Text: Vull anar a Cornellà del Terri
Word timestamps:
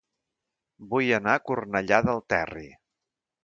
Vull 0.93 1.11
anar 1.19 1.37
a 1.39 1.43
Cornellà 1.51 2.03
del 2.11 2.25
Terri 2.35 2.67